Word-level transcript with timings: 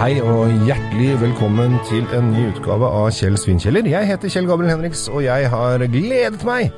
Hei 0.00 0.14
og 0.24 0.48
hjertelig 0.64 1.10
velkommen 1.20 1.74
til 1.84 2.06
en 2.16 2.30
ny 2.32 2.46
utgave 2.48 2.88
av 2.88 3.10
Kjell 3.12 3.34
Svinkjeller. 3.36 3.84
Jeg 3.84 4.08
heter 4.08 4.30
Kjell 4.32 4.46
Gabriel 4.48 4.70
Henriks, 4.72 5.02
og 5.12 5.20
jeg 5.26 5.50
har 5.52 5.82
gledet 5.92 6.40
meg 6.48 6.70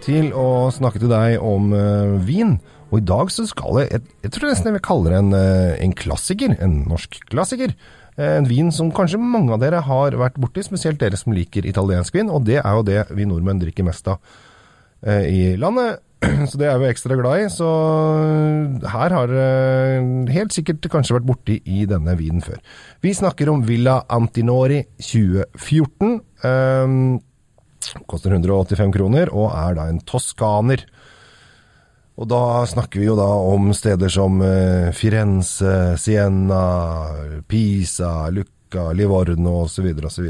til 0.00 0.30
å 0.32 0.70
snakke 0.72 1.02
til 1.02 1.12
deg 1.12 1.36
om 1.44 1.74
uh, 1.76 2.14
vin. 2.24 2.54
Og 2.88 3.02
i 3.02 3.04
dag 3.10 3.28
så 3.34 3.44
skal 3.50 3.82
jeg 3.82 4.00
Jeg, 4.22 4.30
tror 4.32 4.48
nesten 4.48 4.70
jeg 4.70 4.78
vil 4.78 4.84
kalle 4.86 5.12
det 5.12 5.18
en, 5.18 5.36
uh, 5.36 5.74
en 5.84 5.92
klassiker. 6.00 6.54
En 6.64 6.78
norsk 6.88 7.20
klassiker. 7.28 7.74
Uh, 8.16 8.38
en 8.38 8.48
vin 8.48 8.72
som 8.72 8.88
kanskje 8.88 9.20
mange 9.20 9.52
av 9.52 9.60
dere 9.60 9.84
har 9.84 10.16
vært 10.24 10.40
borti, 10.40 10.64
spesielt 10.64 11.02
dere 11.04 11.20
som 11.20 11.36
liker 11.36 11.68
italiensk 11.68 12.16
vin. 12.16 12.32
Og 12.32 12.48
det 12.48 12.62
er 12.62 12.72
jo 12.72 12.88
det 12.88 13.02
vi 13.12 13.28
nordmenn 13.28 13.60
drikker 13.60 13.84
mest 13.84 14.08
av 14.08 14.24
i 15.04 15.58
landet. 15.60 16.00
Så 16.50 16.58
det 16.60 16.68
er 16.70 16.78
vi 16.80 16.88
ekstra 16.90 17.16
glad 17.18 17.44
i. 17.44 17.50
Så 17.52 17.68
her 18.92 19.14
har 19.16 19.32
det 19.32 20.34
helt 20.34 20.54
sikkert 20.54 20.88
kanskje 20.92 21.18
vært 21.18 21.28
borti 21.28 21.58
i 21.66 21.84
denne 21.90 22.14
vinen 22.18 22.42
før. 22.44 22.60
Vi 23.02 23.14
snakker 23.16 23.50
om 23.52 23.64
Villa 23.66 24.00
Antinori 24.12 24.82
2014. 25.02 26.18
Um, 26.42 26.98
koster 28.10 28.34
185 28.34 28.94
kroner 28.94 29.32
og 29.34 29.50
er 29.50 29.78
da 29.78 29.88
en 29.90 30.02
toskaner. 30.06 30.84
Og 32.20 32.28
da 32.28 32.62
snakker 32.68 33.00
vi 33.00 33.08
jo 33.08 33.16
da 33.18 33.26
om 33.26 33.72
steder 33.74 34.12
som 34.12 34.36
Firenze, 34.94 35.96
Siena, 35.98 36.64
Pisa, 37.48 38.28
Lucca, 38.30 38.90
Livorno 38.94 39.62
osv. 39.64 39.88
osv. 39.96 40.28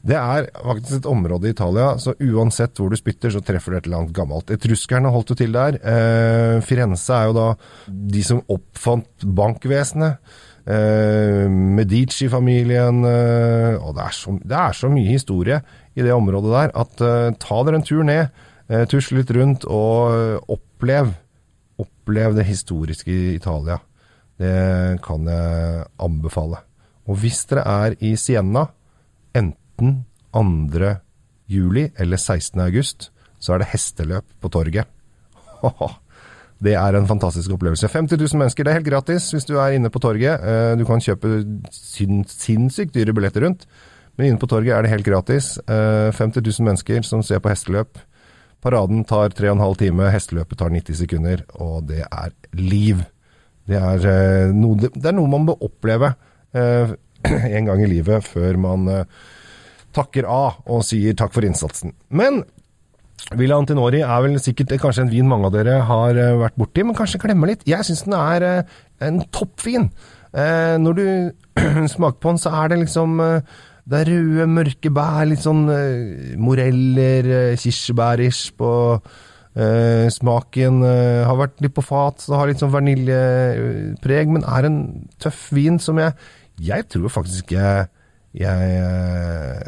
Det 0.00 0.16
er 0.16 0.46
faktisk 0.56 1.02
et 1.02 1.08
område 1.10 1.50
i 1.50 1.52
Italia, 1.52 1.90
så 2.00 2.14
uansett 2.24 2.78
hvor 2.80 2.88
du 2.88 2.96
spytter, 2.96 3.32
så 3.34 3.42
treffer 3.44 3.74
du 3.74 3.76
et 3.78 3.88
eller 3.88 3.98
annet 4.00 4.14
gammelt. 4.16 4.52
Etruskerne 4.54 5.12
holdt 5.12 5.34
jo 5.34 5.36
til 5.36 5.52
der. 5.52 5.76
Eh, 5.76 6.60
Firenze 6.64 7.18
er 7.18 7.28
jo 7.28 7.34
da 7.36 7.48
de 7.88 8.22
som 8.24 8.40
oppfant 8.48 9.26
bankvesenet. 9.36 10.16
Eh, 10.70 11.46
Medici-familien 11.50 13.00
eh, 13.08 13.76
Og 13.80 13.94
det 13.96 14.02
er, 14.04 14.12
så, 14.12 14.34
det 14.44 14.56
er, 14.56 14.74
så, 14.76 14.90
mye 14.92 15.08
historie 15.08 15.56
i 15.96 16.04
det 16.04 16.12
området 16.12 16.52
der 16.52 16.74
at 16.82 17.00
eh, 17.00 17.36
ta 17.40 17.62
dere 17.64 17.80
en 17.80 17.86
tur 17.88 18.04
ned, 18.06 18.28
eh, 18.68 18.84
tusle 18.88 19.20
litt 19.20 19.32
rundt 19.34 19.64
og 19.64 20.44
opplev, 20.52 21.14
opplev 21.80 22.36
det 22.36 22.48
historiske 22.48 23.12
i 23.12 23.34
Italia. 23.36 23.80
Det 24.40 25.00
kan 25.04 25.28
jeg 25.28 25.88
anbefale. 26.00 26.64
Og 27.08 27.20
hvis 27.20 27.42
dere 27.50 27.64
er 27.68 27.96
i 28.00 28.14
Siena, 28.20 28.70
enten 29.36 29.59
2. 29.80 30.92
juli 31.50 31.88
eller 31.98 32.20
16. 32.20 32.60
august, 32.60 33.10
så 33.40 33.54
er 33.54 33.62
det 33.62 33.72
hesteløp 33.72 34.28
på 34.40 34.52
torget. 34.52 34.86
Det 36.60 36.74
er 36.76 36.92
en 36.92 37.08
fantastisk 37.08 37.54
opplevelse. 37.54 37.88
50 37.88 38.18
000 38.20 38.36
mennesker, 38.36 38.64
det 38.64 38.70
er 38.72 38.76
helt 38.76 38.90
gratis 38.90 39.30
hvis 39.32 39.46
du 39.48 39.54
er 39.56 39.72
inne 39.72 39.88
på 39.88 40.00
torget. 40.02 40.42
Du 40.76 40.84
kan 40.84 41.00
kjøpe 41.00 41.38
sinnssykt 41.72 42.92
dyre 42.92 43.14
billetter 43.16 43.46
rundt, 43.46 43.64
men 44.18 44.28
inne 44.28 44.40
på 44.42 44.48
torget 44.50 44.74
er 44.76 44.84
det 44.84 44.90
helt 44.92 45.08
gratis. 45.08 45.54
50 45.64 46.36
000 46.36 46.66
mennesker 46.68 47.00
som 47.08 47.24
ser 47.24 47.40
på 47.40 47.48
hesteløp. 47.48 47.96
Paraden 48.60 49.06
tar 49.08 49.32
3,5 49.32 49.78
time, 49.80 50.10
hesteløpet 50.12 50.60
tar 50.60 50.68
90 50.76 51.00
sekunder, 51.00 51.46
og 51.56 51.88
det 51.88 52.04
er 52.04 52.36
liv. 52.52 53.00
Det 53.64 53.80
er 53.80 54.52
noe, 54.52 54.76
det 54.76 55.06
er 55.06 55.16
noe 55.16 55.32
man 55.32 55.48
bør 55.48 55.64
oppleve 55.64 56.12
en 57.56 57.72
gang 57.72 57.80
i 57.80 57.88
livet 57.88 58.26
før 58.28 58.60
man 58.60 58.84
takker 59.96 60.28
av 60.28 60.60
og 60.70 60.84
sier 60.86 61.16
takk 61.18 61.34
for 61.34 61.46
innsatsen. 61.46 61.94
Men 62.08 62.42
Villa 63.36 63.58
Antinori 63.60 64.00
er 64.00 64.22
vel 64.24 64.38
sikkert 64.40 64.72
kanskje 64.80 65.04
en 65.04 65.12
vin 65.12 65.28
mange 65.28 65.50
av 65.50 65.54
dere 65.54 65.80
har 65.86 66.16
vært 66.40 66.56
borti, 66.58 66.84
men 66.86 66.96
kanskje 66.96 67.20
glemmer 67.22 67.52
litt. 67.52 67.66
Jeg 67.68 67.84
syns 67.86 68.06
den 68.06 68.16
er 68.16 68.46
en 69.04 69.20
toppfin. 69.34 69.90
Når 70.32 70.96
du 70.96 71.04
smaker 71.94 72.16
på 72.16 72.32
den, 72.32 72.40
så 72.40 72.54
er 72.62 72.72
det 72.72 72.78
liksom 72.86 73.18
Det 73.20 73.98
er 74.00 74.08
røde, 74.08 74.46
mørke 74.46 74.92
bær, 74.94 75.26
litt 75.28 75.44
sånn 75.44 75.66
moreller, 76.40 77.56
kirsebærish 77.60 78.54
på 78.56 78.70
Uh, 79.50 80.06
smaken. 80.14 80.78
uh, 80.86 81.26
har 81.26 81.34
vært 81.34 81.56
litt 81.58 81.74
på 81.74 81.82
fat, 81.82 82.22
så 82.22 82.36
har 82.38 82.46
litt 82.46 82.60
sånn 82.62 82.70
vaniljepreg, 82.70 84.30
men 84.30 84.44
er 84.46 84.68
en 84.68 84.76
tøff 85.18 85.48
vin 85.50 85.80
som 85.82 85.98
jeg 85.98 86.14
Jeg 86.60 86.86
tror 86.92 87.08
faktisk 87.08 87.50
ikke 87.50 87.88
jeg 88.36 89.64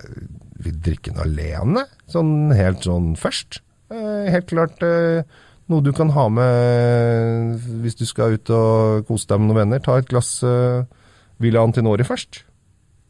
vil 0.63 0.77
drikke 0.87 1.11
den 1.11 1.23
alene, 1.25 1.87
sånn 2.11 2.53
helt 2.55 2.85
sånn 2.87 3.15
først. 3.19 3.63
Helt 3.93 4.47
klart 4.49 4.79
noe 4.81 5.85
du 5.85 5.91
kan 5.97 6.13
ha 6.15 6.29
med 6.33 7.67
hvis 7.83 7.99
du 7.99 8.05
skal 8.09 8.39
ut 8.39 8.53
og 8.55 9.09
kose 9.09 9.27
deg 9.29 9.43
med 9.43 9.51
noen 9.51 9.61
venner. 9.65 9.83
Ta 9.83 9.99
et 9.99 10.09
glass 10.09 10.37
Villa 11.43 11.65
Antinori 11.67 12.07
først. 12.07 12.45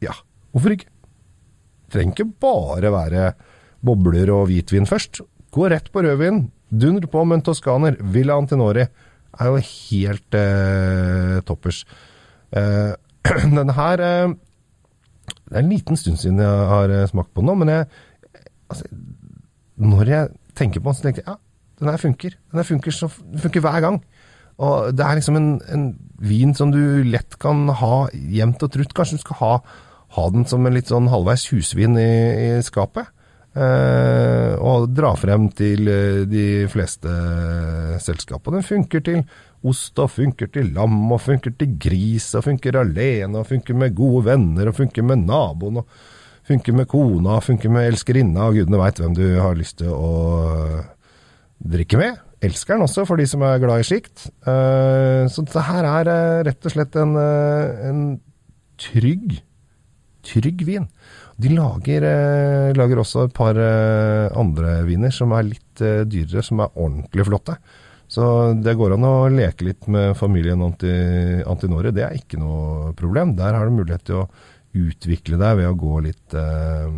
Ja, 0.03 0.15
hvorfor 0.51 0.75
ikke? 0.75 0.89
Trenger 1.93 2.15
ikke 2.15 2.31
bare 2.41 2.91
være 2.93 3.29
bobler 3.85 4.31
og 4.33 4.47
hvitvin 4.49 4.89
først. 4.89 5.21
Gå 5.53 5.69
rett 5.69 5.91
på 5.93 6.01
rødvin. 6.03 6.47
Dundr 6.73 7.05
på 7.11 7.21
med 7.27 7.39
en 7.39 7.45
toskaner. 7.45 7.99
Villa 8.01 8.37
Antinori 8.39 8.87
er 8.87 9.49
jo 9.49 9.59
helt 9.61 10.37
eh, 10.37 11.37
toppers. 11.45 11.83
Eh, 12.53 12.93
denne 13.57 13.75
her 13.77 14.03
eh, 14.03 14.33
det 15.53 15.59
er 15.59 15.65
en 15.67 15.73
liten 15.73 15.99
stund 15.99 16.17
siden 16.17 16.41
jeg 16.41 16.69
har 16.73 16.91
smakt 17.11 17.29
på 17.29 17.43
den 17.43 17.51
nå, 17.51 17.57
men 17.61 17.69
jeg, 17.69 17.85
altså, 18.73 18.87
når 19.77 20.09
jeg 20.09 20.31
tenker 20.57 20.81
på 20.81 20.89
den, 20.89 20.97
så 20.97 21.05
tenker 21.05 21.21
jeg 21.21 21.29
ja, 21.29 21.37
den 21.79 21.91
her 21.91 22.01
funker. 22.01 22.35
Den 22.51 22.61
her 22.61 22.67
funker, 22.67 22.95
så, 22.95 23.09
funker 23.43 23.63
hver 23.63 23.79
gang. 23.85 24.01
Og 24.63 24.93
det 24.97 25.05
er 25.05 25.17
liksom 25.17 25.37
en, 25.37 25.49
en, 25.73 25.87
vin 26.23 26.53
som 26.55 26.71
du 26.71 27.03
lett 27.03 27.35
kan 27.41 27.65
ha 27.81 28.05
jevnt 28.13 28.63
og 28.63 28.71
trutt. 28.71 28.93
Kanskje 28.95 29.17
du 29.19 29.23
skal 29.25 29.39
ha, 29.41 29.53
ha, 30.15 30.27
den 30.31 30.45
som 30.47 30.65
en 30.65 30.77
litt 30.77 30.91
sånn 30.91 31.09
halvveis 31.11 31.49
husvin 31.51 31.97
i, 31.99 32.11
i 32.45 32.49
skapet. 32.63 33.09
Eh, 33.53 34.53
og 34.57 34.93
dra 34.95 35.11
frem 35.19 35.49
til 35.53 35.89
de 36.29 36.45
fleste 36.71 37.11
selskapene. 38.01 38.61
Den 38.61 38.69
funker 38.69 39.03
til 39.03 39.25
ost, 39.67 39.99
og 40.01 40.11
funker 40.11 40.49
til 40.53 40.73
lam, 40.75 40.97
og 41.11 41.21
funker 41.23 41.53
til 41.59 41.77
gris, 41.81 42.29
og 42.37 42.45
funker 42.47 42.79
alene, 42.81 43.39
og 43.39 43.47
funker 43.49 43.77
med 43.77 43.95
gode 43.97 44.25
venner, 44.27 44.69
og 44.69 44.77
funker 44.77 45.05
med 45.07 45.23
naboen, 45.27 45.81
og 45.81 45.87
funker 46.47 46.75
med 46.75 46.89
kona, 46.91 47.37
og 47.37 47.45
funker 47.45 47.71
med 47.71 47.87
elskerinna, 47.93 48.49
og 48.49 48.59
gudene 48.59 48.81
veit 48.81 48.99
hvem 48.99 49.15
du 49.17 49.25
har 49.39 49.55
lyst 49.59 49.79
til 49.79 49.93
å 49.95 50.11
drikke 51.63 51.99
med. 52.01 52.19
Elsker 52.43 52.75
den 52.75 52.83
også, 52.83 53.05
for 53.07 53.19
de 53.19 53.27
som 53.29 53.43
er 53.47 53.61
glad 53.63 53.79
i 53.79 53.87
slikt. 53.87 54.25
Så 54.43 55.45
det 55.47 55.63
her 55.69 55.87
er 55.87 56.09
rett 56.49 56.67
og 56.67 56.73
slett 56.73 56.97
en, 56.99 57.15
en 57.15 58.01
trygg, 58.83 59.37
trygg 60.27 60.65
vin. 60.67 60.89
De 61.39 61.53
lager, 61.55 62.03
lager, 62.75 62.99
også 62.99 63.29
et 63.29 63.37
par 63.37 63.55
andre 63.55 64.75
viner 64.89 65.15
som 65.15 65.31
er 65.37 65.47
litt 65.53 65.85
dyrere, 66.11 66.43
som 66.43 66.59
er 66.65 66.75
ordentlig 66.75 67.29
flotte. 67.31 67.55
Så 68.13 68.25
det 68.61 68.75
går 68.77 68.93
an 68.93 69.05
å 69.09 69.15
leke 69.33 69.65
litt 69.65 69.87
med 69.89 70.13
familien 70.19 70.61
Anti, 70.61 70.91
Antinore. 71.49 71.93
Det 71.95 72.03
er 72.05 72.17
ikke 72.19 72.37
noe 72.37 72.91
problem. 72.97 73.33
Der 73.39 73.57
har 73.57 73.65
du 73.65 73.73
mulighet 73.73 74.05
til 74.05 74.21
å 74.21 74.27
utvikle 74.77 75.39
deg 75.41 75.57
ved 75.61 75.69
å 75.71 75.77
gå 75.77 76.01
litt, 76.05 76.35
eh, 76.37 76.93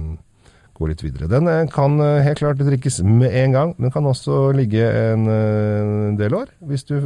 gå 0.76 0.90
litt 0.90 1.04
videre. 1.06 1.30
Den 1.32 1.48
kan 1.72 1.96
helt 2.00 2.42
klart 2.42 2.60
drikkes 2.60 3.00
med 3.08 3.32
en 3.32 3.56
gang. 3.56 3.76
Den 3.80 3.94
kan 3.96 4.04
også 4.12 4.50
ligge 4.58 4.84
en, 4.84 5.28
en 5.32 6.18
del 6.20 6.36
år, 6.36 6.52
hvis 6.68 6.84
du 6.90 6.98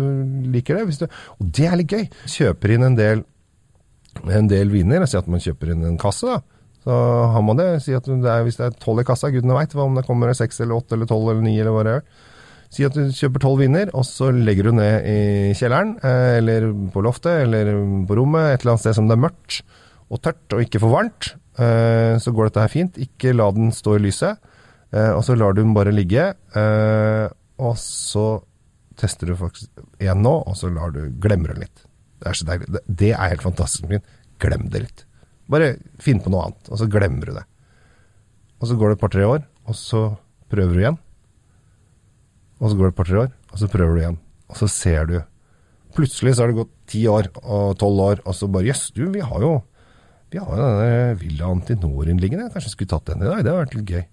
liker 0.56 0.82
det. 0.82 1.06
Du, 1.06 1.06
og 1.38 1.52
det 1.60 1.68
er 1.70 1.78
litt 1.78 1.94
gøy. 1.94 2.08
Kjøper 2.26 2.74
inn 2.74 2.88
en 2.90 2.98
del, 2.98 3.22
en 4.26 4.50
del 4.50 4.74
viner. 4.74 5.06
Si 5.06 5.22
at 5.22 5.30
man 5.30 5.44
kjøper 5.44 5.76
inn 5.76 5.86
en 5.86 6.02
kasse, 6.02 6.26
da. 6.26 6.42
Så 6.86 6.98
har 7.36 7.46
man 7.46 7.60
det. 7.60 7.70
Si 7.86 7.94
at 7.94 8.10
det 8.10 8.26
er, 8.26 8.42
hvis 8.48 8.58
det 8.58 8.72
er 8.72 8.82
tolv 8.82 9.04
i 9.04 9.08
kassa, 9.08 9.30
gudene 9.30 9.58
veit 9.58 9.78
om 9.78 10.02
det 10.02 10.08
kommer 10.08 10.34
seks 10.34 10.64
eller 10.64 10.80
åtte 10.80 10.98
eller 10.98 11.10
tolv 11.10 11.30
eller 11.34 11.46
ni 11.46 11.58
eller 11.60 11.76
hva 11.76 11.86
det 11.86 11.96
er. 12.00 12.28
Si 12.70 12.86
at 12.86 12.94
du 12.94 13.10
kjøper 13.10 13.42
tolv 13.42 13.64
viner, 13.64 13.90
og 13.98 14.04
så 14.06 14.30
legger 14.30 14.70
du 14.70 14.76
ned 14.78 15.06
i 15.10 15.20
kjelleren, 15.58 15.96
eller 16.06 16.68
på 16.94 17.02
loftet, 17.02 17.48
eller 17.48 17.72
på 18.06 18.18
rommet, 18.20 18.52
et 18.52 18.62
eller 18.62 18.76
annet 18.76 18.84
sted 18.84 18.98
som 19.00 19.08
det 19.10 19.16
er 19.18 19.24
mørkt 19.24 19.64
og 20.10 20.22
tørt 20.26 20.54
og 20.54 20.62
ikke 20.62 20.82
for 20.84 20.94
varmt. 20.94 21.32
Så 22.22 22.34
går 22.34 22.50
dette 22.50 22.62
her 22.62 22.72
fint. 22.72 23.00
Ikke 23.02 23.34
la 23.34 23.50
den 23.54 23.74
stå 23.76 23.98
i 23.98 24.04
lyset. 24.06 24.38
Og 24.94 25.24
så 25.26 25.36
lar 25.38 25.58
du 25.58 25.64
den 25.64 25.74
bare 25.76 25.94
ligge. 25.94 26.30
Og 27.60 27.76
så 27.82 28.28
tester 29.00 29.32
du 29.32 29.36
faktisk 29.40 29.84
én 30.00 30.22
nå, 30.24 30.36
og 30.46 30.56
så 30.60 30.70
lar 30.74 30.94
du 30.94 31.02
glemmer 31.22 31.54
den 31.54 31.66
litt. 31.66 31.86
Det 32.22 32.30
er 32.30 32.38
så 32.38 32.48
deilig. 32.48 32.86
Det 32.86 33.12
er 33.16 33.34
helt 33.34 33.46
fantastisk. 33.46 33.98
Glem 34.40 34.70
det 34.72 34.86
litt. 34.86 35.06
Bare 35.50 35.74
finn 36.04 36.22
på 36.22 36.30
noe 36.30 36.46
annet, 36.48 36.70
og 36.70 36.78
så 36.82 36.86
glemmer 36.92 37.26
du 37.26 37.34
det. 37.38 37.46
Og 38.62 38.70
så 38.70 38.78
går 38.78 38.92
det 38.92 38.98
et 38.98 39.04
par-tre 39.04 39.26
år, 39.26 39.46
og 39.66 39.78
så 39.78 40.02
prøver 40.52 40.74
du 40.76 40.82
igjen. 40.84 41.00
Og 42.60 42.70
så 42.70 42.76
går 42.76 42.90
det 42.90 42.94
et 42.94 43.00
par-tre 43.00 43.22
år, 43.24 43.34
og 43.50 43.62
så 43.62 43.72
prøver 43.72 43.96
du 43.96 44.02
igjen. 44.04 44.22
Og 44.50 44.62
så 44.62 44.72
ser 44.72 45.12
du 45.12 45.20
Plutselig 45.98 46.36
så 46.38 46.44
har 46.44 46.52
det 46.52 46.60
gått 46.60 46.70
ti 46.92 47.00
år 47.10 47.32
og 47.42 47.72
tolv 47.82 48.02
år, 48.04 48.20
og 48.22 48.36
så 48.38 48.46
bare 48.52 48.68
Jøss, 48.68 48.92
du, 48.94 49.08
vi 49.10 49.24
har 49.26 49.42
jo 49.42 49.56
vi 50.30 50.38
har 50.38 50.50
jo 50.54 50.62
denne 50.62 51.16
Villa 51.18 51.48
Antinorin 51.50 52.20
liggende. 52.22 52.52
Kanskje 52.54 52.70
jeg 52.70 52.76
skulle 52.76 52.92
tatt 52.92 53.08
den 53.10 53.24
i 53.24 53.26
dag? 53.26 53.40
Det 53.42 53.50
hadde 53.50 53.62
vært 53.64 53.78
litt 53.80 53.94
gøy. 53.96 54.04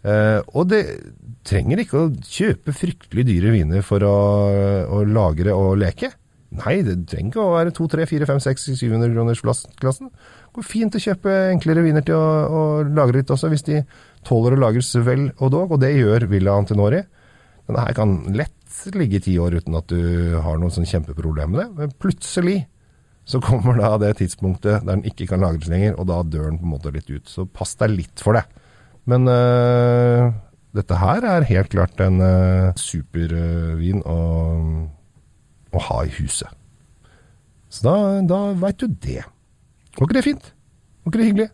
Eh, 0.00 0.38
og 0.56 0.66
det 0.72 0.80
trenger 1.46 1.82
ikke 1.82 2.00
å 2.00 2.08
kjøpe 2.26 2.74
fryktelig 2.74 3.26
dyre 3.28 3.52
viner 3.54 3.84
for 3.86 4.02
å, 4.02 4.16
å 4.90 5.04
lagre 5.06 5.54
og 5.54 5.78
leke. 5.78 6.10
Nei, 6.58 6.80
det 6.82 6.96
trenger 7.06 7.30
ikke 7.30 7.44
å 7.44 7.54
være 7.54 7.74
2, 7.76 7.86
3, 7.92 8.08
4, 8.10 8.26
5, 8.32 8.42
6, 8.48 8.66
700 8.80 9.14
kroners 9.14 9.42
klassen. 9.78 10.10
Det 10.10 10.56
går 10.56 10.66
fint 10.66 10.98
å 10.98 11.02
kjøpe 11.04 11.36
enklere 11.52 11.84
viner 11.86 12.02
til 12.06 12.18
å, 12.18 12.26
å 12.50 12.62
lagre 12.90 13.20
litt 13.20 13.30
også, 13.30 13.52
hvis 13.52 13.66
de 13.68 13.84
tåler 14.26 14.56
å 14.56 14.62
lagres 14.64 14.90
vel 15.06 15.28
og 15.38 15.54
dog, 15.54 15.76
og 15.76 15.84
det 15.84 15.92
gjør 15.94 16.26
Villa 16.32 16.58
Antinori. 16.58 17.04
Denne 17.70 17.86
her 17.86 17.94
kan 17.94 18.16
lett 18.34 18.56
ligge 18.96 19.20
ti 19.22 19.36
år 19.38 19.60
uten 19.60 19.76
at 19.78 19.90
du 19.92 20.34
har 20.42 20.58
noen 20.58 20.72
sånn 20.74 20.88
kjempeproblem 20.88 21.52
med 21.52 21.60
det. 21.62 21.68
Men 21.78 21.92
plutselig 22.02 22.64
så 23.28 23.38
kommer 23.44 23.78
da 23.78 23.92
det 24.02 24.16
tidspunktet 24.18 24.80
der 24.82 24.86
den 24.88 25.04
ikke 25.06 25.28
kan 25.30 25.44
lagres 25.44 25.70
lenger, 25.70 25.94
og 25.94 26.08
da 26.10 26.22
dør 26.26 26.48
den 26.48 26.58
på 26.58 26.66
en 26.66 26.72
måte 26.72 26.90
litt 26.94 27.10
ut. 27.12 27.30
Så 27.30 27.46
pass 27.46 27.76
deg 27.78 27.94
litt 27.94 28.24
for 28.24 28.34
det. 28.34 28.42
Men 29.10 29.30
øh, 29.30 30.32
dette 30.74 30.98
her 30.98 31.26
er 31.36 31.46
helt 31.46 31.70
klart 31.70 32.02
en 32.02 32.18
øh, 32.24 32.72
supervin 32.80 34.02
å, 34.02 34.18
å, 35.70 35.84
ha 35.86 36.00
i 36.08 36.12
huset. 36.18 36.50
Så 37.70 37.86
da, 37.86 37.94
da 38.26 38.42
veit 38.58 38.82
du 38.82 38.90
det. 38.90 39.22
Var 39.94 40.08
ikke 40.08 40.18
det 40.18 40.26
fint? 40.26 40.50
Var 41.04 41.12
ikke 41.12 41.22
det 41.22 41.30
hyggelig? 41.30 41.50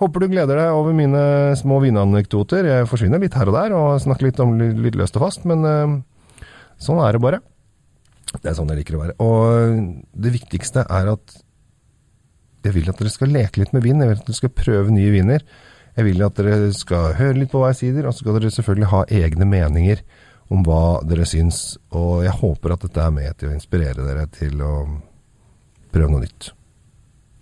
Håper 0.00 0.22
du 0.22 0.30
gleder 0.32 0.56
deg 0.56 0.72
over 0.72 0.94
mine 0.96 1.22
små 1.60 1.76
vinanekdoter. 1.82 2.64
Jeg 2.64 2.88
forsvinner 2.88 3.20
litt 3.20 3.36
her 3.36 3.50
og 3.50 3.56
der 3.58 3.74
og 3.76 4.00
snakker 4.00 4.30
litt 4.30 4.40
om 4.40 4.54
litt 4.56 4.96
løst 4.96 5.18
og 5.18 5.26
fast, 5.26 5.44
men 5.48 5.66
uh, 5.66 5.98
sånn 6.80 7.02
er 7.04 7.16
det 7.16 7.20
bare. 7.24 7.42
Det 8.38 8.48
er 8.48 8.56
sånn 8.56 8.70
jeg 8.72 8.80
liker 8.80 8.96
å 8.96 9.02
være. 9.02 9.16
Og 9.20 10.14
det 10.24 10.32
viktigste 10.38 10.86
er 10.86 11.12
at 11.12 11.36
jeg 12.64 12.76
vil 12.76 12.88
at 12.92 13.00
dere 13.00 13.12
skal 13.12 13.32
leke 13.34 13.60
litt 13.60 13.76
med 13.76 13.84
vin. 13.84 14.00
Jeg 14.00 14.12
vil 14.12 14.22
at 14.22 14.30
dere 14.30 14.40
skal 14.40 14.54
prøve 14.56 14.94
nye 14.94 15.12
viner. 15.12 15.44
Jeg 15.98 16.06
vil 16.06 16.24
at 16.24 16.40
dere 16.40 16.72
skal 16.76 17.14
høre 17.18 17.38
litt 17.40 17.52
på 17.52 17.60
hva 17.60 17.72
jeg 17.72 17.80
sier, 17.82 18.02
og 18.06 18.14
så 18.14 18.24
skal 18.24 18.38
dere 18.38 18.54
selvfølgelig 18.54 18.90
ha 18.92 19.04
egne 19.20 19.48
meninger 19.48 20.02
om 20.50 20.64
hva 20.66 20.82
dere 21.04 21.28
syns. 21.28 21.78
Og 21.96 22.24
jeg 22.24 22.36
håper 22.40 22.76
at 22.76 22.88
dette 22.88 23.04
er 23.04 23.14
med 23.20 23.36
til 23.40 23.50
å 23.50 23.56
inspirere 23.56 24.06
dere 24.06 24.26
til 24.32 24.60
å 24.64 24.74
prøve 25.92 26.12
noe 26.14 26.24
nytt. 26.24 26.52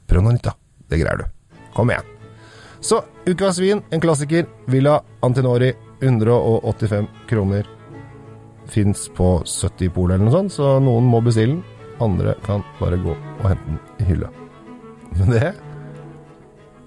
Prøv 0.08 0.24
noe 0.24 0.38
nytt, 0.38 0.48
da. 0.48 0.56
Det 0.88 1.02
greier 1.02 1.26
du. 1.26 1.28
Kom 1.76 1.92
igjen. 1.92 2.17
Så 2.80 3.02
ukas 3.26 3.58
vin, 3.58 3.82
en 3.90 4.00
klassiker. 4.00 4.46
Villa 4.66 5.00
Antinori, 5.20 5.72
185 6.00 7.06
kroner 7.28 7.66
fins 8.68 9.08
på 9.16 9.42
70 9.46 9.90
pol 9.94 10.12
eller 10.12 10.24
noe 10.26 10.34
sånt, 10.34 10.52
så 10.52 10.76
noen 10.82 11.08
må 11.08 11.22
bestille 11.24 11.56
den. 11.56 11.64
Andre 12.04 12.36
kan 12.46 12.62
bare 12.78 12.98
gå 13.02 13.14
og 13.14 13.46
hente 13.48 13.64
den 13.66 13.78
i 13.98 14.10
hylla. 14.12 14.28
Men 15.16 15.32
det 15.32 15.40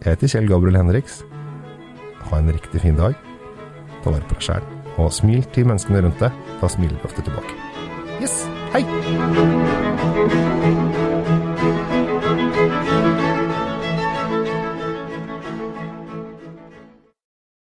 Jeg 0.01 0.15
heter 0.15 0.31
Kjell 0.31 0.47
Gabriel 0.49 0.77
Henriks. 0.79 1.19
Ha 2.29 2.39
en 2.39 2.53
riktig 2.53 2.81
fin 2.81 2.95
dag. 2.97 3.13
Ta 4.01 4.09
vare 4.09 4.25
på 4.29 4.37
deg 4.37 4.47
sjæl. 4.47 4.63
Og 4.97 5.11
smil 5.13 5.43
til 5.53 5.67
menneskene 5.69 6.01
rundt 6.01 6.23
deg. 6.23 6.31
Ta 6.61 6.65
ofte 6.65 7.21
tilbake. 7.21 7.53
Yes! 8.21 8.47
Hei! 8.73 8.81